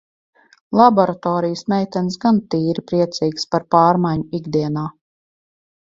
[0.79, 4.87] Laboratorijas meitenes gan tīri priecīgas par pārmaiņu ikdienā.